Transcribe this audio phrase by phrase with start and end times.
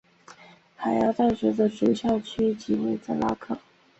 [0.75, 3.55] 海牙大学的主校区即位在拉克。